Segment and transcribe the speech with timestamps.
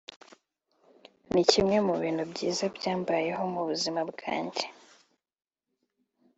[1.33, 4.65] ni kimwe mu bintu byiza byambayeho mu buzima bwanjye